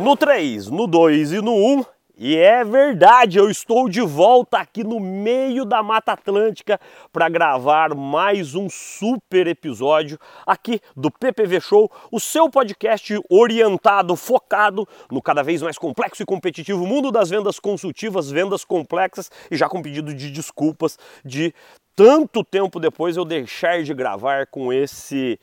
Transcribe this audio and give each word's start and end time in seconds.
no 0.00 0.16
3, 0.16 0.70
no 0.70 0.86
2 0.86 1.32
e 1.32 1.42
no 1.42 1.54
1. 1.54 1.84
E 2.16 2.36
é 2.36 2.64
verdade, 2.64 3.38
eu 3.38 3.50
estou 3.50 3.88
de 3.88 4.00
volta 4.00 4.58
aqui 4.58 4.82
no 4.82 4.98
meio 4.98 5.64
da 5.64 5.82
Mata 5.82 6.12
Atlântica 6.12 6.80
para 7.12 7.28
gravar 7.28 7.94
mais 7.94 8.54
um 8.54 8.68
super 8.68 9.46
episódio 9.46 10.18
aqui 10.46 10.80
do 10.96 11.10
PPV 11.10 11.60
Show, 11.60 11.90
o 12.10 12.18
seu 12.18 12.50
podcast 12.50 13.18
orientado, 13.30 14.16
focado 14.16 14.86
no 15.10 15.22
cada 15.22 15.42
vez 15.42 15.62
mais 15.62 15.78
complexo 15.78 16.22
e 16.22 16.26
competitivo 16.26 16.86
mundo 16.86 17.10
das 17.10 17.30
vendas 17.30 17.58
consultivas, 17.58 18.30
vendas 18.30 18.64
complexas 18.64 19.30
e 19.50 19.56
já 19.56 19.68
com 19.68 19.82
pedido 19.82 20.14
de 20.14 20.30
desculpas 20.30 20.98
de 21.24 21.54
tanto 21.96 22.42
tempo 22.42 22.80
depois 22.80 23.16
eu 23.16 23.24
deixar 23.24 23.82
de 23.82 23.92
gravar 23.92 24.46
com 24.46 24.72
esse 24.72 25.38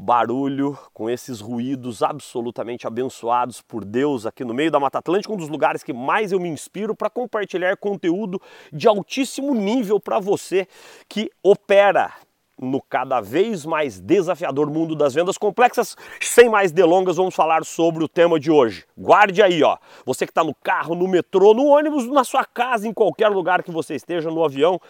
barulho, 0.00 0.78
com 0.94 1.10
esses 1.10 1.40
ruídos 1.40 2.04
absolutamente 2.04 2.86
abençoados 2.86 3.60
por 3.60 3.84
Deus 3.84 4.26
aqui 4.26 4.44
no 4.44 4.54
meio 4.54 4.70
da 4.70 4.78
Mata 4.78 4.98
Atlântica, 4.98 5.32
um 5.32 5.36
dos 5.36 5.48
lugares 5.48 5.82
que 5.82 5.92
mais 5.92 6.30
eu 6.30 6.38
me 6.38 6.48
inspiro 6.48 6.94
para 6.94 7.10
compartilhar 7.10 7.76
conteúdo 7.76 8.40
de 8.72 8.86
altíssimo 8.86 9.52
nível 9.56 9.98
para 9.98 10.20
você 10.20 10.68
que 11.08 11.28
opera 11.42 12.12
no 12.60 12.80
cada 12.80 13.20
vez 13.20 13.66
mais 13.66 13.98
desafiador 13.98 14.70
mundo 14.70 14.94
das 14.94 15.14
vendas 15.14 15.36
complexas. 15.36 15.96
Sem 16.20 16.48
mais 16.48 16.70
delongas, 16.70 17.16
vamos 17.16 17.34
falar 17.34 17.64
sobre 17.64 18.04
o 18.04 18.08
tema 18.08 18.38
de 18.38 18.52
hoje. 18.52 18.84
Guarde 18.96 19.42
aí, 19.42 19.64
ó. 19.64 19.78
Você 20.06 20.26
que 20.26 20.30
está 20.30 20.44
no 20.44 20.54
carro, 20.54 20.94
no 20.94 21.08
metrô, 21.08 21.54
no 21.54 21.66
ônibus, 21.66 22.06
na 22.06 22.22
sua 22.22 22.44
casa, 22.44 22.86
em 22.86 22.92
qualquer 22.92 23.28
lugar 23.28 23.64
que 23.64 23.70
você 23.70 23.96
esteja, 23.96 24.30
no 24.30 24.44
avião, 24.44 24.80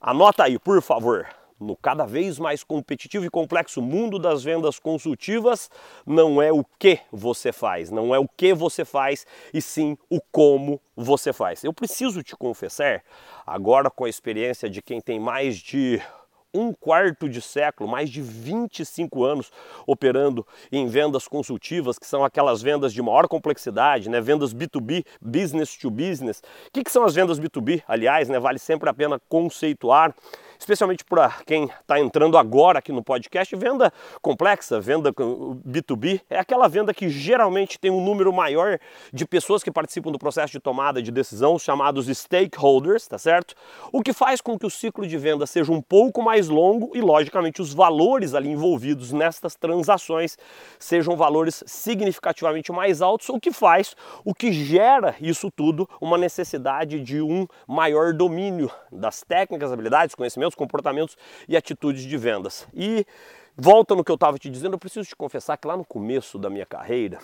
anota 0.00 0.44
aí, 0.44 0.58
por 0.58 0.80
favor 0.82 1.26
no 1.60 1.76
cada 1.76 2.04
vez 2.04 2.38
mais 2.38 2.62
competitivo 2.62 3.24
e 3.24 3.30
complexo 3.30 3.82
mundo 3.82 4.18
das 4.18 4.42
vendas 4.42 4.78
consultivas, 4.78 5.70
não 6.06 6.40
é 6.40 6.52
o 6.52 6.64
que 6.78 7.00
você 7.12 7.52
faz, 7.52 7.90
não 7.90 8.14
é 8.14 8.18
o 8.18 8.28
que 8.28 8.54
você 8.54 8.84
faz, 8.84 9.26
e 9.52 9.60
sim 9.60 9.96
o 10.10 10.20
como 10.32 10.80
você 10.96 11.32
faz. 11.32 11.64
Eu 11.64 11.72
preciso 11.72 12.22
te 12.22 12.36
confessar, 12.36 13.02
agora 13.46 13.90
com 13.90 14.04
a 14.04 14.08
experiência 14.08 14.68
de 14.68 14.82
quem 14.82 15.00
tem 15.00 15.18
mais 15.18 15.56
de 15.56 16.00
um 16.52 16.72
quarto 16.72 17.28
de 17.28 17.40
século, 17.42 17.88
mais 17.88 18.10
de 18.10 18.22
25 18.22 19.24
anos 19.24 19.50
operando 19.86 20.46
em 20.72 20.86
vendas 20.86 21.28
consultivas, 21.28 21.98
que 21.98 22.06
são 22.06 22.24
aquelas 22.24 22.62
vendas 22.62 22.92
de 22.92 23.02
maior 23.02 23.28
complexidade, 23.28 24.08
né? 24.08 24.20
vendas 24.20 24.54
B2B, 24.54 25.04
business 25.20 25.76
to 25.76 25.90
business. 25.90 26.42
O 26.66 26.72
que, 26.72 26.82
que 26.82 26.90
são 26.90 27.04
as 27.04 27.14
vendas 27.14 27.38
B2B? 27.38 27.82
Aliás, 27.86 28.28
né? 28.28 28.38
vale 28.38 28.58
sempre 28.58 28.88
a 28.88 28.94
pena 28.94 29.20
conceituar 29.28 30.14
especialmente 30.58 31.04
para 31.04 31.30
quem 31.46 31.64
está 31.64 32.00
entrando 32.00 32.36
agora 32.36 32.78
aqui 32.78 32.92
no 32.92 33.02
podcast, 33.02 33.54
venda 33.56 33.92
complexa, 34.20 34.80
venda 34.80 35.12
B2B, 35.12 36.20
é 36.28 36.38
aquela 36.38 36.68
venda 36.68 36.92
que 36.92 37.08
geralmente 37.08 37.78
tem 37.78 37.90
um 37.90 38.04
número 38.04 38.32
maior 38.32 38.78
de 39.12 39.26
pessoas 39.26 39.62
que 39.62 39.70
participam 39.70 40.10
do 40.10 40.18
processo 40.18 40.52
de 40.52 40.60
tomada 40.60 41.02
de 41.02 41.10
decisão, 41.10 41.58
chamados 41.58 42.06
stakeholders, 42.06 43.06
tá 43.06 43.18
certo? 43.18 43.54
O 43.92 44.02
que 44.02 44.12
faz 44.12 44.40
com 44.40 44.58
que 44.58 44.66
o 44.66 44.70
ciclo 44.70 45.06
de 45.06 45.16
venda 45.16 45.46
seja 45.46 45.72
um 45.72 45.80
pouco 45.80 46.22
mais 46.22 46.48
longo 46.48 46.90
e, 46.94 47.00
logicamente, 47.00 47.62
os 47.62 47.72
valores 47.72 48.34
ali 48.34 48.50
envolvidos 48.50 49.12
nestas 49.12 49.54
transações 49.54 50.36
sejam 50.78 51.16
valores 51.16 51.62
significativamente 51.66 52.72
mais 52.72 53.00
altos, 53.00 53.28
o 53.28 53.40
que 53.40 53.52
faz, 53.52 53.94
o 54.24 54.34
que 54.34 54.52
gera 54.52 55.14
isso 55.20 55.50
tudo, 55.50 55.88
uma 56.00 56.18
necessidade 56.18 57.00
de 57.00 57.20
um 57.20 57.46
maior 57.66 58.12
domínio 58.12 58.70
das 58.90 59.22
técnicas, 59.22 59.72
habilidades, 59.72 60.14
conhecimentos 60.14 60.47
comportamentos 60.54 61.16
e 61.48 61.56
atitudes 61.56 62.02
de 62.02 62.16
vendas. 62.16 62.66
E 62.74 63.06
volta 63.56 63.94
no 63.94 64.04
que 64.04 64.10
eu 64.10 64.14
estava 64.14 64.38
te 64.38 64.48
dizendo, 64.48 64.74
eu 64.74 64.78
preciso 64.78 65.08
te 65.08 65.16
confessar 65.16 65.56
que 65.56 65.66
lá 65.66 65.76
no 65.76 65.84
começo 65.84 66.38
da 66.38 66.48
minha 66.48 66.66
carreira, 66.66 67.18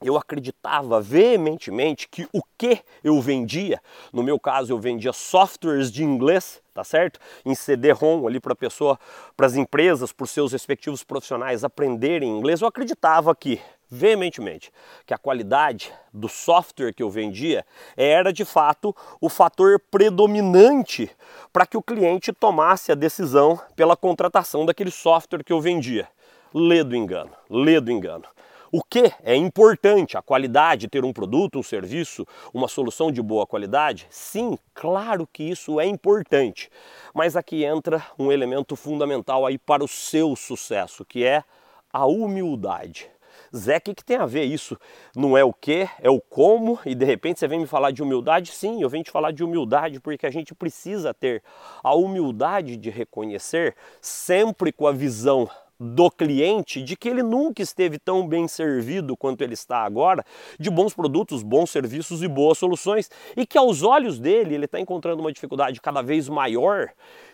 eu 0.00 0.16
acreditava 0.16 1.00
veementemente 1.00 2.08
que 2.08 2.28
o 2.32 2.40
que 2.56 2.80
eu 3.02 3.20
vendia, 3.20 3.82
no 4.12 4.22
meu 4.22 4.38
caso 4.38 4.72
eu 4.72 4.78
vendia 4.78 5.12
softwares 5.12 5.90
de 5.90 6.04
inglês, 6.04 6.62
tá 6.72 6.84
certo? 6.84 7.18
Em 7.44 7.54
CD-ROM 7.54 8.26
ali 8.26 8.38
para 8.38 8.54
pessoa, 8.54 8.98
para 9.36 9.46
as 9.46 9.56
empresas, 9.56 10.12
para 10.12 10.24
os 10.24 10.30
seus 10.30 10.52
respectivos 10.52 11.02
profissionais 11.02 11.64
aprenderem 11.64 12.28
inglês, 12.28 12.60
eu 12.60 12.68
acreditava 12.68 13.34
que 13.34 13.60
veementemente 13.90 14.70
que 15.06 15.14
a 15.14 15.18
qualidade 15.18 15.92
do 16.12 16.28
software 16.28 16.92
que 16.92 17.02
eu 17.02 17.10
vendia 17.10 17.64
era 17.96 18.32
de 18.32 18.44
fato 18.44 18.94
o 19.20 19.28
fator 19.28 19.80
predominante 19.90 21.10
para 21.52 21.66
que 21.66 21.76
o 21.76 21.82
cliente 21.82 22.32
tomasse 22.32 22.92
a 22.92 22.94
decisão 22.94 23.60
pela 23.74 23.96
contratação 23.96 24.66
daquele 24.66 24.90
software 24.90 25.44
que 25.44 25.52
eu 25.52 25.60
vendia. 25.60 26.08
Lê 26.52 26.82
do 26.82 26.96
engano, 26.96 27.30
lê 27.48 27.80
do 27.80 27.90
engano. 27.90 28.24
O 28.70 28.82
que 28.82 29.10
é 29.22 29.34
importante? 29.34 30.18
A 30.18 30.22
qualidade, 30.22 30.88
ter 30.88 31.02
um 31.02 31.12
produto, 31.12 31.58
um 31.58 31.62
serviço, 31.62 32.26
uma 32.52 32.68
solução 32.68 33.10
de 33.10 33.22
boa 33.22 33.46
qualidade? 33.46 34.06
Sim, 34.10 34.58
claro 34.74 35.26
que 35.26 35.42
isso 35.42 35.80
é 35.80 35.86
importante. 35.86 36.70
Mas 37.14 37.34
aqui 37.34 37.64
entra 37.64 38.04
um 38.18 38.30
elemento 38.30 38.76
fundamental 38.76 39.46
aí 39.46 39.56
para 39.56 39.82
o 39.82 39.88
seu 39.88 40.36
sucesso, 40.36 41.02
que 41.02 41.24
é 41.24 41.42
a 41.90 42.04
humildade. 42.04 43.10
Zé, 43.54 43.76
o 43.76 43.80
que, 43.80 43.94
que 43.94 44.04
tem 44.04 44.16
a 44.16 44.26
ver 44.26 44.44
isso? 44.44 44.78
Não 45.14 45.36
é 45.36 45.44
o 45.44 45.52
que, 45.52 45.88
é 46.00 46.10
o 46.10 46.20
como, 46.20 46.78
e 46.84 46.94
de 46.94 47.04
repente 47.04 47.38
você 47.38 47.48
vem 47.48 47.60
me 47.60 47.66
falar 47.66 47.90
de 47.90 48.02
humildade? 48.02 48.52
Sim, 48.52 48.82
eu 48.82 48.88
venho 48.88 49.04
te 49.04 49.10
falar 49.10 49.30
de 49.30 49.42
humildade 49.42 50.00
porque 50.00 50.26
a 50.26 50.30
gente 50.30 50.54
precisa 50.54 51.14
ter 51.14 51.42
a 51.82 51.94
humildade 51.94 52.76
de 52.76 52.90
reconhecer, 52.90 53.74
sempre 54.00 54.72
com 54.72 54.86
a 54.86 54.92
visão 54.92 55.48
do 55.80 56.10
cliente 56.10 56.82
de 56.82 56.96
que 56.96 57.08
ele 57.08 57.22
nunca 57.22 57.62
esteve 57.62 57.98
tão 57.98 58.26
bem 58.26 58.48
servido 58.48 59.16
quanto 59.16 59.42
ele 59.42 59.54
está 59.54 59.84
agora, 59.84 60.24
de 60.58 60.70
bons 60.70 60.92
produtos, 60.92 61.42
bons 61.42 61.70
serviços 61.70 62.22
e 62.22 62.28
boas 62.28 62.58
soluções, 62.58 63.08
e 63.36 63.46
que 63.46 63.56
aos 63.56 63.82
olhos 63.82 64.18
dele 64.18 64.56
ele 64.56 64.64
está 64.64 64.80
encontrando 64.80 65.20
uma 65.20 65.32
dificuldade 65.32 65.80
cada 65.80 66.02
vez 66.02 66.28
maior 66.28 66.90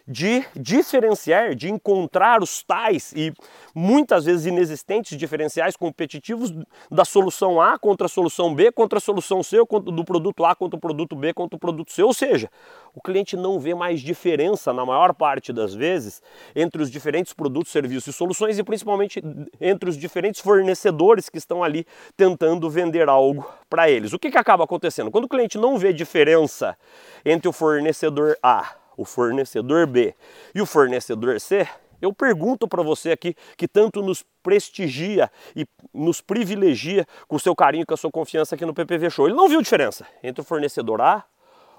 de 0.06 0.44
diferenciar, 0.54 1.54
de 1.54 1.70
encontrar 1.70 2.42
os 2.42 2.62
tais 2.62 3.12
e 3.16 3.32
muitas 3.74 4.26
vezes 4.26 4.44
inexistentes 4.44 5.16
diferenciais 5.16 5.76
competitivos 5.76 6.52
da 6.90 7.06
solução 7.06 7.58
A 7.58 7.78
contra 7.78 8.06
a 8.06 8.08
solução 8.08 8.54
B, 8.54 8.70
contra 8.70 8.98
a 8.98 9.00
solução 9.00 9.42
C, 9.42 9.56
do 9.56 10.04
produto 10.04 10.44
A 10.44 10.54
contra 10.54 10.76
o 10.76 10.80
produto 10.80 11.16
B, 11.16 11.32
contra 11.32 11.56
o 11.56 11.58
produto 11.58 11.90
C. 11.90 12.02
Ou 12.02 12.12
seja, 12.12 12.50
o 12.94 13.00
cliente 13.00 13.34
não 13.34 13.58
vê 13.58 13.74
mais 13.74 14.02
diferença, 14.02 14.74
na 14.74 14.84
maior 14.84 15.14
parte 15.14 15.52
das 15.54 15.74
vezes, 15.74 16.22
entre 16.54 16.82
os 16.82 16.90
diferentes 16.90 17.32
produtos, 17.32 17.72
serviços 17.72 18.14
e 18.14 18.16
soluções 18.16 18.58
e 18.58 18.62
principalmente 18.62 19.22
entre 19.58 19.88
os 19.88 19.96
diferentes 19.96 20.42
fornecedores 20.42 21.30
que 21.30 21.38
estão 21.38 21.64
ali 21.64 21.86
tentando 22.14 22.68
vender 22.68 23.08
algo 23.08 23.50
para 23.70 23.90
eles. 23.90 24.12
O 24.12 24.18
que, 24.18 24.30
que 24.30 24.38
acaba 24.38 24.64
acontecendo? 24.64 25.10
Quando 25.10 25.24
o 25.24 25.28
cliente 25.28 25.56
não 25.56 25.78
vê 25.78 25.94
diferença 25.94 26.76
entre 27.24 27.48
o 27.48 27.52
fornecedor 27.52 28.36
A 28.42 28.83
o 28.96 29.04
fornecedor 29.04 29.86
B 29.86 30.14
e 30.54 30.60
o 30.60 30.66
fornecedor 30.66 31.40
C, 31.40 31.66
eu 32.00 32.12
pergunto 32.12 32.68
para 32.68 32.82
você 32.82 33.12
aqui 33.12 33.34
que 33.56 33.66
tanto 33.66 34.02
nos 34.02 34.24
prestigia 34.42 35.30
e 35.56 35.66
nos 35.92 36.20
privilegia 36.20 37.06
com 37.26 37.36
o 37.36 37.40
seu 37.40 37.56
carinho, 37.56 37.86
com 37.86 37.94
a 37.94 37.96
sua 37.96 38.10
confiança 38.10 38.54
aqui 38.54 38.66
no 38.66 38.74
PPV 38.74 39.10
Show. 39.10 39.26
Ele 39.26 39.36
não 39.36 39.48
viu 39.48 39.62
diferença 39.62 40.06
entre 40.22 40.42
o 40.42 40.44
fornecedor 40.44 41.00
A, 41.00 41.24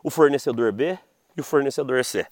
o 0.04 0.10
fornecedor 0.10 0.72
B 0.72 0.98
e 1.38 1.42
o 1.42 1.44
fornecedor 1.44 2.04
C. 2.04 2.26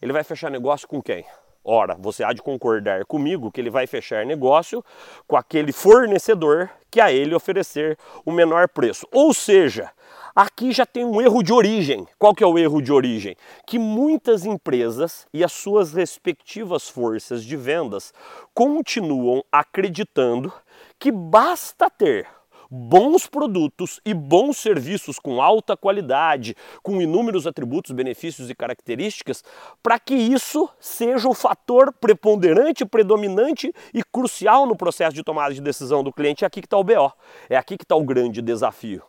Ele 0.00 0.12
vai 0.12 0.22
fechar 0.22 0.50
negócio 0.50 0.86
com 0.86 1.02
quem? 1.02 1.24
Ora, 1.64 1.96
você 1.98 2.22
há 2.22 2.32
de 2.32 2.40
concordar 2.40 3.04
comigo 3.06 3.50
que 3.50 3.60
ele 3.60 3.70
vai 3.70 3.88
fechar 3.88 4.24
negócio 4.24 4.84
com 5.26 5.36
aquele 5.36 5.72
fornecedor 5.72 6.70
que 6.88 7.00
a 7.00 7.10
ele 7.12 7.34
oferecer 7.34 7.98
o 8.24 8.30
menor 8.30 8.68
preço. 8.68 9.04
Ou 9.10 9.34
seja, 9.34 9.90
Aqui 10.38 10.70
já 10.70 10.84
tem 10.84 11.02
um 11.02 11.18
erro 11.18 11.42
de 11.42 11.50
origem. 11.50 12.06
Qual 12.18 12.34
que 12.34 12.44
é 12.44 12.46
o 12.46 12.58
erro 12.58 12.82
de 12.82 12.92
origem? 12.92 13.34
Que 13.66 13.78
muitas 13.78 14.44
empresas 14.44 15.26
e 15.32 15.42
as 15.42 15.50
suas 15.50 15.94
respectivas 15.94 16.90
forças 16.90 17.42
de 17.42 17.56
vendas 17.56 18.12
continuam 18.52 19.42
acreditando 19.50 20.52
que 20.98 21.10
basta 21.10 21.88
ter 21.88 22.26
bons 22.70 23.26
produtos 23.26 23.98
e 24.04 24.12
bons 24.12 24.58
serviços 24.58 25.18
com 25.18 25.40
alta 25.40 25.74
qualidade, 25.74 26.54
com 26.82 27.00
inúmeros 27.00 27.46
atributos, 27.46 27.92
benefícios 27.92 28.50
e 28.50 28.54
características, 28.54 29.42
para 29.82 29.98
que 29.98 30.14
isso 30.14 30.68
seja 30.78 31.30
o 31.30 31.34
fator 31.34 31.94
preponderante, 31.94 32.84
predominante 32.84 33.72
e 33.94 34.02
crucial 34.02 34.66
no 34.66 34.76
processo 34.76 35.14
de 35.14 35.22
tomada 35.22 35.54
de 35.54 35.62
decisão 35.62 36.04
do 36.04 36.12
cliente. 36.12 36.44
É 36.44 36.46
aqui 36.46 36.60
que 36.60 36.66
está 36.66 36.76
o 36.76 36.84
BO, 36.84 37.10
é 37.48 37.56
aqui 37.56 37.78
que 37.78 37.84
está 37.84 37.96
o 37.96 38.04
grande 38.04 38.42
desafio 38.42 39.02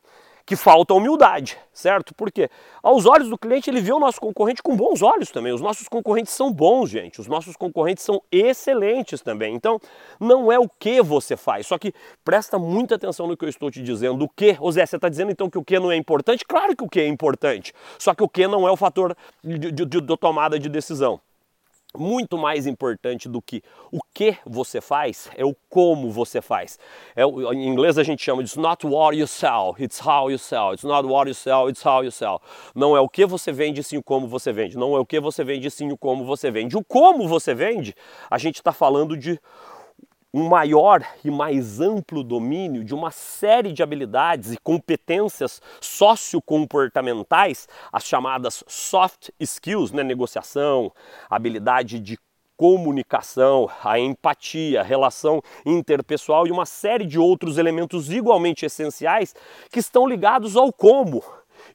que 0.47 0.55
falta 0.55 0.93
humildade, 0.93 1.57
certo? 1.73 2.15
Porque 2.15 2.49
aos 2.81 3.05
olhos 3.05 3.29
do 3.29 3.37
cliente 3.37 3.69
ele 3.69 3.81
vê 3.81 3.91
o 3.91 3.99
nosso 3.99 4.17
concorrente 4.21 4.63
com 4.63 4.77
bons 4.77 5.01
olhos 5.01 5.29
também. 5.29 5.51
Os 5.51 5.59
nossos 5.59 5.89
concorrentes 5.89 6.31
são 6.31 6.53
bons, 6.53 6.89
gente. 6.89 7.19
Os 7.19 7.27
nossos 7.27 7.57
concorrentes 7.57 8.05
são 8.05 8.23
excelentes 8.31 9.19
também. 9.19 9.53
Então, 9.53 9.77
não 10.17 10.49
é 10.49 10.57
o 10.57 10.69
que 10.79 11.01
você 11.01 11.35
faz. 11.35 11.67
Só 11.67 11.77
que 11.77 11.93
presta 12.23 12.57
muita 12.57 12.95
atenção 12.95 13.27
no 13.27 13.35
que 13.35 13.43
eu 13.43 13.49
estou 13.49 13.69
te 13.69 13.83
dizendo. 13.83 14.23
O 14.23 14.29
que, 14.29 14.55
ô 14.61 14.71
Zé, 14.71 14.85
você 14.85 14.95
está 14.95 15.09
dizendo 15.09 15.33
então 15.33 15.49
que 15.49 15.57
o 15.57 15.63
que 15.65 15.77
não 15.77 15.91
é 15.91 15.97
importante? 15.97 16.45
Claro 16.45 16.73
que 16.77 16.83
o 16.85 16.87
que 16.87 17.01
é 17.01 17.07
importante. 17.07 17.73
Só 17.99 18.15
que 18.15 18.23
o 18.23 18.29
que 18.29 18.47
não 18.47 18.65
é 18.65 18.71
o 18.71 18.77
fator 18.77 19.17
de, 19.43 19.59
de, 19.59 19.85
de, 19.85 20.01
de 20.01 20.17
tomada 20.17 20.57
de 20.57 20.69
decisão. 20.69 21.19
Muito 21.97 22.37
mais 22.37 22.67
importante 22.67 23.27
do 23.27 23.41
que 23.41 23.61
o 23.91 23.99
que 24.13 24.37
você 24.45 24.79
faz 24.79 25.29
é 25.35 25.45
o 25.45 25.55
como 25.69 26.11
você 26.11 26.41
faz. 26.41 26.79
É, 27.15 27.23
em 27.23 27.67
inglês 27.67 27.97
a 27.97 28.03
gente 28.03 28.23
chama 28.23 28.43
de 28.43 28.57
not 28.59 28.85
what 28.85 29.17
you 29.17 29.27
sell, 29.27 29.75
it's 29.79 29.99
how 29.99 30.29
you 30.29 30.37
sell. 30.37 30.73
It's 30.73 30.83
not 30.83 31.07
what 31.07 31.27
you 31.29 31.35
sell, 31.35 31.69
it's 31.69 31.85
how 31.85 32.03
you 32.03 32.11
sell. 32.11 32.41
Não 32.75 32.95
é 32.95 32.99
o 32.99 33.09
que 33.09 33.25
você 33.25 33.51
vende, 33.51 33.83
sim 33.83 33.97
o 33.97 34.03
como 34.03 34.27
você 34.27 34.51
vende. 34.51 34.77
Não 34.77 34.95
é 34.95 34.99
o 34.99 35.05
que 35.05 35.19
você 35.19 35.43
vende, 35.43 35.69
sim 35.69 35.91
o 35.91 35.97
como 35.97 36.25
você 36.25 36.51
vende. 36.51 36.77
O 36.77 36.83
como 36.83 37.27
você 37.27 37.53
vende, 37.53 37.93
a 38.29 38.37
gente 38.37 38.55
está 38.55 38.71
falando 38.71 39.17
de 39.17 39.39
um 40.33 40.47
maior 40.47 41.03
e 41.23 41.31
mais 41.31 41.79
amplo 41.79 42.23
domínio 42.23 42.83
de 42.83 42.93
uma 42.93 43.11
série 43.11 43.71
de 43.71 43.81
habilidades 43.81 44.51
e 44.51 44.57
competências 44.57 45.61
sociocomportamentais, 45.79 47.67
as 47.91 48.05
chamadas 48.05 48.63
soft 48.67 49.29
skills, 49.39 49.91
né? 49.91 50.03
negociação, 50.03 50.91
habilidade 51.29 51.99
de 51.99 52.17
comunicação, 52.57 53.69
a 53.83 53.99
empatia, 53.99 54.81
relação 54.81 55.41
interpessoal 55.63 56.47
e 56.47 56.51
uma 56.51 56.65
série 56.65 57.05
de 57.05 57.19
outros 57.19 57.57
elementos 57.57 58.11
igualmente 58.11 58.65
essenciais 58.65 59.35
que 59.71 59.79
estão 59.79 60.07
ligados 60.07 60.57
ao 60.57 60.73
como. 60.73 61.23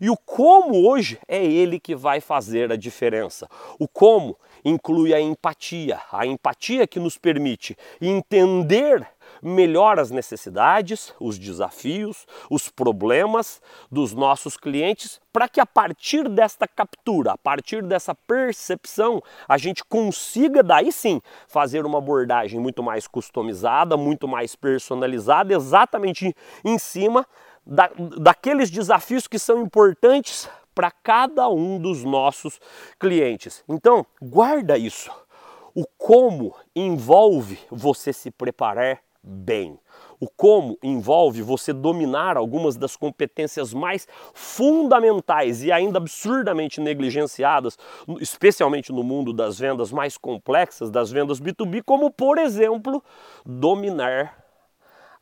E 0.02 0.10
o 0.10 0.16
como 0.16 0.84
hoje 0.84 1.16
é 1.28 1.44
ele 1.44 1.78
que 1.78 1.94
vai 1.94 2.20
fazer 2.20 2.72
a 2.72 2.76
diferença. 2.76 3.48
O 3.78 3.86
como 3.86 4.36
inclui 4.64 5.14
a 5.14 5.20
empatia, 5.20 6.00
a 6.10 6.26
empatia 6.26 6.88
que 6.88 6.98
nos 6.98 7.16
permite 7.16 7.76
entender 8.00 9.06
melhor 9.40 10.00
as 10.00 10.10
necessidades, 10.10 11.14
os 11.20 11.38
desafios, 11.38 12.26
os 12.50 12.68
problemas 12.68 13.62
dos 13.92 14.12
nossos 14.12 14.56
clientes, 14.56 15.20
para 15.32 15.48
que 15.48 15.60
a 15.60 15.66
partir 15.66 16.28
desta 16.28 16.66
captura, 16.66 17.32
a 17.32 17.38
partir 17.38 17.80
dessa 17.80 18.12
percepção, 18.12 19.22
a 19.48 19.56
gente 19.56 19.84
consiga 19.84 20.64
daí 20.64 20.90
sim 20.90 21.20
fazer 21.46 21.86
uma 21.86 21.98
abordagem 21.98 22.58
muito 22.58 22.82
mais 22.82 23.06
customizada, 23.06 23.96
muito 23.96 24.26
mais 24.26 24.56
personalizada, 24.56 25.54
exatamente 25.54 26.34
em 26.64 26.76
cima 26.76 27.24
da, 27.66 27.90
daqueles 28.18 28.70
desafios 28.70 29.26
que 29.26 29.38
são 29.38 29.62
importantes 29.62 30.48
para 30.74 30.90
cada 30.90 31.48
um 31.48 31.78
dos 31.78 32.04
nossos 32.04 32.60
clientes. 32.98 33.62
Então, 33.68 34.06
guarda 34.20 34.76
isso. 34.78 35.10
O 35.74 35.84
como 35.96 36.54
envolve 36.74 37.58
você 37.70 38.12
se 38.12 38.30
preparar 38.30 39.00
bem. 39.22 39.78
O 40.18 40.28
como 40.28 40.76
envolve 40.82 41.42
você 41.42 41.72
dominar 41.72 42.36
algumas 42.36 42.76
das 42.76 42.96
competências 42.96 43.72
mais 43.72 44.06
fundamentais 44.34 45.62
e 45.62 45.70
ainda 45.70 45.98
absurdamente 45.98 46.80
negligenciadas, 46.80 47.78
especialmente 48.20 48.92
no 48.92 49.02
mundo 49.02 49.32
das 49.32 49.58
vendas 49.58 49.92
mais 49.92 50.16
complexas, 50.16 50.90
das 50.90 51.10
vendas 51.10 51.40
B2B, 51.40 51.82
como 51.84 52.10
por 52.10 52.38
exemplo, 52.38 53.02
dominar 53.44 54.41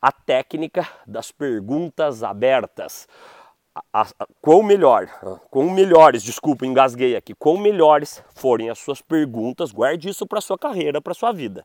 a 0.01 0.11
técnica 0.13 0.89
das 1.07 1.31
perguntas 1.31 2.23
abertas 2.23 3.07
a, 3.93 4.03
a, 4.03 4.27
quão 4.41 4.63
melhor, 4.63 5.09
quão 5.51 5.71
melhores, 5.71 6.23
desculpa, 6.23 6.67
engasguei 6.67 7.17
aqui, 7.17 7.35
quão 7.35 7.57
melhores 7.57 8.23
forem 8.35 8.69
as 8.69 8.79
suas 8.79 9.01
perguntas, 9.01 9.71
guarde 9.71 10.09
isso 10.09 10.27
para 10.27 10.41
sua 10.41 10.59
carreira, 10.59 11.01
para 11.01 11.15
sua 11.15 11.33
vida. 11.33 11.65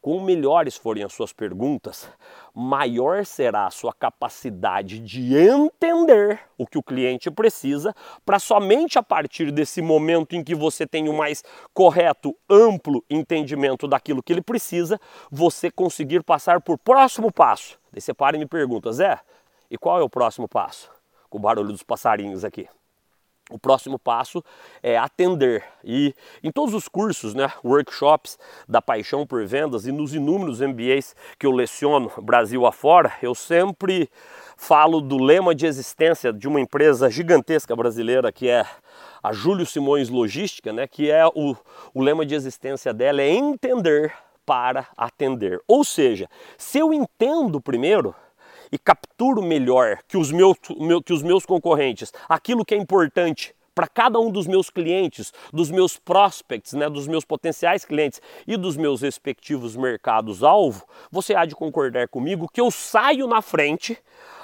Quão 0.00 0.20
melhores 0.20 0.76
forem 0.76 1.02
as 1.02 1.12
suas 1.12 1.32
perguntas, 1.32 2.08
maior 2.54 3.24
será 3.24 3.66
a 3.66 3.70
sua 3.70 3.92
capacidade 3.92 5.00
de 5.00 5.36
entender 5.36 6.40
o 6.56 6.66
que 6.66 6.78
o 6.78 6.82
cliente 6.82 7.30
precisa, 7.30 7.94
para 8.24 8.38
somente 8.38 8.98
a 8.98 9.02
partir 9.02 9.50
desse 9.50 9.82
momento 9.82 10.36
em 10.36 10.44
que 10.44 10.54
você 10.54 10.86
tem 10.86 11.08
o 11.08 11.12
mais 11.12 11.42
correto, 11.74 12.36
amplo 12.48 13.04
entendimento 13.10 13.88
daquilo 13.88 14.22
que 14.22 14.32
ele 14.32 14.42
precisa, 14.42 15.00
você 15.30 15.70
conseguir 15.70 16.22
passar 16.22 16.60
por 16.60 16.78
próximo 16.78 17.32
passo. 17.32 17.78
Daí 17.92 18.00
você 18.00 18.14
para 18.14 18.36
e 18.36 18.38
me 18.38 18.46
pergunta, 18.46 18.92
Zé, 18.92 19.18
e 19.70 19.76
qual 19.76 19.98
é 19.98 20.02
o 20.02 20.10
próximo 20.10 20.48
passo? 20.48 20.94
com 21.28 21.38
o 21.38 21.40
barulho 21.40 21.72
dos 21.72 21.82
passarinhos 21.82 22.44
aqui. 22.44 22.68
O 23.48 23.58
próximo 23.60 23.96
passo 23.96 24.42
é 24.82 24.98
atender. 24.98 25.62
E 25.84 26.12
em 26.42 26.50
todos 26.50 26.74
os 26.74 26.88
cursos, 26.88 27.32
né, 27.32 27.52
workshops 27.64 28.36
da 28.68 28.82
paixão 28.82 29.24
por 29.24 29.46
vendas 29.46 29.86
e 29.86 29.92
nos 29.92 30.12
inúmeros 30.12 30.60
MBAs 30.60 31.14
que 31.38 31.46
eu 31.46 31.52
leciono 31.52 32.10
Brasil 32.20 32.66
afora, 32.66 33.12
eu 33.22 33.36
sempre 33.36 34.10
falo 34.56 35.00
do 35.00 35.16
lema 35.16 35.54
de 35.54 35.64
existência 35.64 36.32
de 36.32 36.48
uma 36.48 36.60
empresa 36.60 37.08
gigantesca 37.08 37.76
brasileira 37.76 38.32
que 38.32 38.48
é 38.48 38.66
a 39.22 39.32
Júlio 39.32 39.64
Simões 39.64 40.08
Logística, 40.08 40.72
né, 40.72 40.88
que 40.88 41.08
é 41.08 41.24
o, 41.26 41.54
o 41.94 42.02
lema 42.02 42.26
de 42.26 42.34
existência 42.34 42.92
dela 42.92 43.22
é 43.22 43.30
entender 43.30 44.12
para 44.44 44.88
atender. 44.96 45.60
Ou 45.68 45.84
seja, 45.84 46.28
se 46.58 46.78
eu 46.78 46.92
entendo 46.92 47.60
primeiro, 47.60 48.14
e 48.76 48.78
capturo 48.78 49.42
melhor 49.42 49.98
que 50.06 50.18
os 50.18 50.30
meus, 50.30 50.56
que 51.04 51.12
os 51.12 51.22
meus 51.22 51.46
concorrentes 51.46 52.12
aquilo 52.28 52.62
que 52.62 52.74
é 52.74 52.78
importante 52.78 53.54
para 53.74 53.86
cada 53.86 54.18
um 54.18 54.30
dos 54.30 54.46
meus 54.46 54.70
clientes, 54.70 55.32
dos 55.52 55.70
meus 55.70 55.98
prospects, 55.98 56.72
né, 56.72 56.88
dos 56.88 57.06
meus 57.06 57.24
potenciais 57.24 57.84
clientes 57.84 58.20
e 58.46 58.56
dos 58.56 58.76
meus 58.76 59.02
respectivos 59.02 59.76
mercados-alvo, 59.76 60.86
você 61.10 61.34
há 61.34 61.44
de 61.44 61.54
concordar 61.54 62.08
comigo 62.08 62.48
que 62.50 62.60
eu 62.60 62.70
saio 62.70 63.26
na 63.26 63.42
frente 63.42 63.98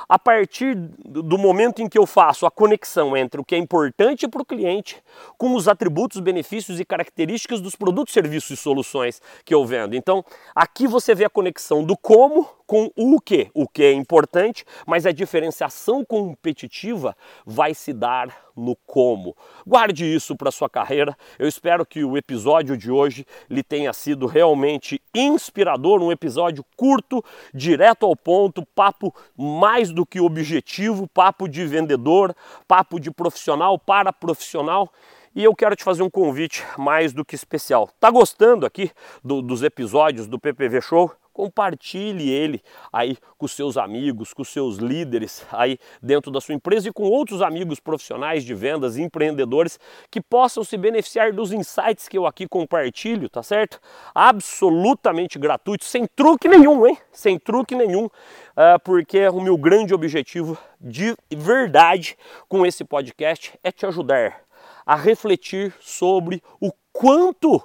a 0.09 0.19
partir 0.19 0.75
do 0.75 1.39
momento 1.39 1.83
em 1.83 1.89
que 1.89 1.99
eu 1.99 2.07
faço 2.07 2.47
a 2.47 2.51
conexão 2.51 3.17
entre 3.17 3.41
o 3.41 3.45
que 3.45 3.55
é 3.55 3.59
importante 3.59 4.29
para 4.29 4.43
o 4.43 4.45
cliente 4.45 5.03
com 5.39 5.55
os 5.55 5.69
atributos, 5.69 6.21
benefícios 6.21 6.81
e 6.81 6.85
características 6.85 7.61
dos 7.61 7.77
produtos, 7.77 8.15
serviços 8.15 8.51
e 8.51 8.57
soluções 8.57 9.21
que 9.45 9.55
eu 9.55 9.65
vendo. 9.65 9.95
Então, 9.95 10.25
aqui 10.55 10.87
você 10.87 11.15
vê 11.15 11.25
a 11.25 11.31
conexão 11.31 11.85
do 11.85 11.97
como 11.97 12.49
com 12.73 12.91
o 12.97 13.21
que. 13.21 13.51
O 13.53 13.69
que 13.69 13.83
é 13.83 13.93
importante, 13.93 14.65
mas 14.87 15.05
a 15.05 15.13
diferenciação 15.13 16.03
competitiva 16.03 17.15
vai 17.45 17.75
se 17.75 17.93
dar 17.93 18.35
no 18.57 18.75
como. 18.87 19.37
Guarde 19.67 20.07
isso 20.07 20.35
para 20.35 20.51
sua 20.51 20.71
carreira. 20.71 21.15
Eu 21.39 21.47
espero 21.47 21.85
que 21.85 22.03
o 22.03 22.17
episódio 22.17 22.75
de 22.75 22.91
hoje 22.91 23.27
lhe 23.51 23.63
tenha 23.63 23.93
sido 23.93 24.27
realmente 24.27 25.01
inspirador, 25.15 26.03
um 26.03 26.11
episódio 26.11 26.65
curto, 26.75 27.23
direto 27.53 28.07
ao 28.07 28.17
ponto, 28.17 28.67
papo 28.75 29.15
mais 29.37 29.92
do 29.93 30.07
que 30.07 30.21
objetivo, 30.21 31.07
papo 31.09 31.49
de 31.49 31.65
vendedor, 31.67 32.35
papo 32.67 32.99
de 32.99 33.11
profissional 33.11 33.79
para 33.79 34.13
profissional. 34.13 34.93
E 35.35 35.43
eu 35.45 35.55
quero 35.55 35.75
te 35.75 35.85
fazer 35.85 36.03
um 36.03 36.11
convite 36.11 36.65
mais 36.77 37.13
do 37.13 37.25
que 37.25 37.35
especial. 37.35 37.89
Tá 37.99 38.11
gostando 38.11 38.67
aqui 38.67 38.91
do, 39.25 39.41
dos 39.41 39.63
episódios 39.63 40.27
do 40.27 40.39
PPV 40.39 40.81
Show? 40.83 41.11
Compartilhe 41.33 42.31
ele 42.31 42.63
aí 42.93 43.17
com 43.39 43.49
seus 43.49 43.77
amigos, 43.77 44.33
com 44.33 44.45
seus 44.45 44.77
líderes 44.77 45.45
aí 45.51 45.79
dentro 46.03 46.31
da 46.31 46.41
sua 46.41 46.55
empresa 46.55 46.89
e 46.89 46.93
com 46.93 47.05
outros 47.05 47.43
amigos 47.43 47.81
profissionais 47.81 48.45
de 48.45 48.55
vendas 48.55 48.97
empreendedores 48.97 49.79
que 50.11 50.21
possam 50.21 50.63
se 50.63 50.77
beneficiar 50.77 51.33
dos 51.33 51.53
insights 51.53 52.09
que 52.09 52.19
eu 52.19 52.27
aqui 52.27 52.47
compartilho, 52.47 53.29
tá 53.29 53.43
certo? 53.43 53.81
Absolutamente 54.15 55.39
gratuito, 55.39 55.85
sem 55.85 56.07
truque 56.07 56.49
nenhum, 56.49 56.87
hein? 56.87 56.99
Sem 57.11 57.39
truque 57.39 57.75
nenhum, 57.75 58.07
uh, 58.07 58.79
porque 58.85 59.27
o 59.29 59.41
meu 59.41 59.57
grande 59.57 59.95
objetivo 59.95 60.59
de 60.81 61.17
verdade 61.31 62.17
com 62.49 62.67
esse 62.67 62.85
podcast 62.85 63.59
é 63.63 63.71
te 63.71 63.87
ajudar 63.87 64.43
a 64.85 64.97
refletir 64.97 65.75
sobre 65.81 66.43
o 66.61 66.73
quanto 66.93 67.63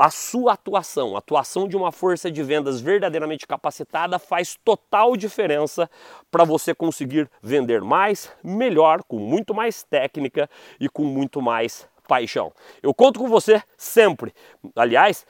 a 0.00 0.08
sua 0.08 0.54
atuação, 0.54 1.14
a 1.14 1.18
atuação 1.18 1.68
de 1.68 1.76
uma 1.76 1.92
força 1.92 2.30
de 2.30 2.42
vendas 2.42 2.80
verdadeiramente 2.80 3.46
capacitada 3.46 4.18
faz 4.18 4.56
total 4.64 5.14
diferença 5.14 5.90
para 6.30 6.42
você 6.42 6.74
conseguir 6.74 7.30
vender 7.42 7.82
mais, 7.82 8.32
melhor, 8.42 9.02
com 9.02 9.18
muito 9.18 9.52
mais 9.52 9.82
técnica 9.82 10.48
e 10.80 10.88
com 10.88 11.04
muito 11.04 11.42
mais 11.42 11.86
paixão. 12.08 12.50
Eu 12.82 12.94
conto 12.94 13.20
com 13.20 13.28
você 13.28 13.62
sempre. 13.76 14.32
Aliás, 14.74 15.26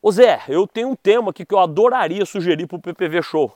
ô 0.00 0.10
Zé, 0.10 0.40
eu 0.48 0.66
tenho 0.66 0.88
um 0.88 0.96
tema 0.96 1.28
aqui 1.28 1.44
que 1.44 1.54
eu 1.54 1.58
adoraria 1.58 2.24
sugerir 2.24 2.66
para 2.66 2.78
o 2.78 2.80
PPV 2.80 3.22
Show 3.22 3.54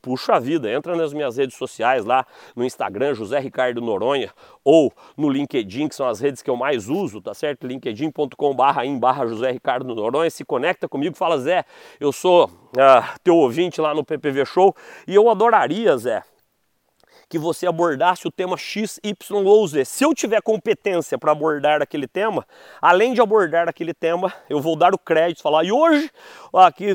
puxa 0.00 0.38
vida, 0.40 0.70
entra 0.70 0.96
nas 0.96 1.12
minhas 1.12 1.36
redes 1.36 1.56
sociais 1.56 2.04
lá 2.04 2.26
no 2.54 2.64
Instagram, 2.64 3.14
José 3.14 3.38
Ricardo 3.38 3.80
Noronha, 3.80 4.30
ou 4.64 4.92
no 5.16 5.28
LinkedIn, 5.28 5.88
que 5.88 5.94
são 5.94 6.08
as 6.08 6.20
redes 6.20 6.42
que 6.42 6.50
eu 6.50 6.56
mais 6.56 6.88
uso, 6.88 7.20
tá 7.20 7.34
certo? 7.34 7.66
linkedin.com/barra 7.66 8.84
em 8.84 8.98
barra 8.98 9.26
José 9.26 9.50
Ricardo 9.50 9.94
Noronha, 9.94 10.30
se 10.30 10.44
conecta 10.44 10.88
comigo, 10.88 11.16
fala 11.16 11.38
Zé, 11.38 11.64
eu 12.00 12.12
sou 12.12 12.46
uh, 12.46 13.18
teu 13.22 13.36
ouvinte 13.36 13.80
lá 13.80 13.94
no 13.94 14.04
PPV 14.04 14.44
Show 14.46 14.74
e 15.06 15.14
eu 15.14 15.28
adoraria, 15.30 15.96
Zé, 15.96 16.22
que 17.28 17.38
você 17.38 17.66
abordasse 17.66 18.26
o 18.26 18.30
tema 18.30 18.56
X, 18.56 18.98
Y 19.02 19.44
ou 19.44 19.66
Z. 19.66 19.84
Se 19.84 20.04
eu 20.04 20.14
tiver 20.14 20.40
competência 20.40 21.18
para 21.18 21.32
abordar 21.32 21.82
aquele 21.82 22.06
tema, 22.06 22.46
além 22.80 23.12
de 23.12 23.20
abordar 23.20 23.68
aquele 23.68 23.92
tema, 23.92 24.32
eu 24.48 24.60
vou 24.60 24.76
dar 24.76 24.94
o 24.94 24.98
crédito, 24.98 25.42
falar, 25.42 25.64
e 25.64 25.70
hoje, 25.70 26.10
aqui, 26.54 26.86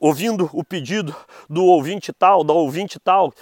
ouvindo 0.00 0.50
o 0.52 0.64
pedido 0.64 1.14
do 1.48 1.64
ouvinte 1.64 2.12
tal, 2.12 2.42
da 2.42 2.52
ouvinte 2.52 2.98
tal, 2.98 3.32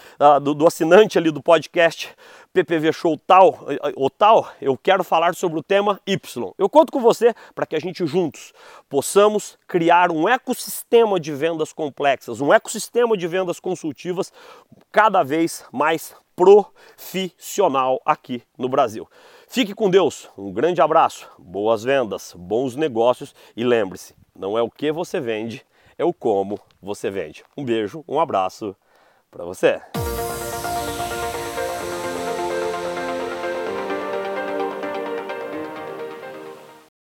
do, 0.42 0.54
do 0.54 0.66
assinante 0.66 1.16
ali 1.16 1.30
do 1.30 1.42
podcast 1.42 2.14
PPV 2.52 2.92
Show 2.92 3.18
tal 3.26 3.60
ou 3.96 4.10
tal, 4.10 4.50
eu 4.60 4.76
quero 4.76 5.02
falar 5.02 5.34
sobre 5.34 5.58
o 5.58 5.62
tema 5.62 6.00
Y. 6.06 6.52
Eu 6.58 6.68
conto 6.68 6.92
com 6.92 7.00
você 7.00 7.34
para 7.54 7.64
que 7.64 7.74
a 7.74 7.80
gente 7.80 8.04
juntos 8.06 8.52
possamos 8.88 9.58
criar 9.66 10.10
um 10.10 10.28
ecossistema 10.28 11.18
de 11.18 11.32
vendas 11.32 11.72
complexas, 11.72 12.40
um 12.40 12.52
ecossistema 12.52 13.16
de 13.16 13.26
vendas 13.26 13.58
consultivas 13.58 14.32
cada 14.90 15.22
vez 15.22 15.64
mais 15.72 16.14
profissional 16.36 18.00
aqui 18.04 18.42
no 18.58 18.68
Brasil. 18.68 19.08
Fique 19.48 19.74
com 19.74 19.90
Deus, 19.90 20.28
um 20.36 20.52
grande 20.52 20.80
abraço, 20.80 21.28
boas 21.38 21.84
vendas, 21.84 22.34
bons 22.36 22.74
negócios 22.76 23.34
e 23.56 23.64
lembre-se, 23.64 24.14
não 24.34 24.56
é 24.56 24.62
o 24.62 24.70
que 24.70 24.90
você 24.92 25.20
vende, 25.20 25.64
é 25.98 26.04
o 26.04 26.12
como 26.12 26.58
você 26.80 27.10
vende. 27.10 27.44
Um 27.56 27.64
beijo, 27.64 28.04
um 28.08 28.18
abraço 28.18 28.74
para 29.30 29.44
você. 29.44 29.80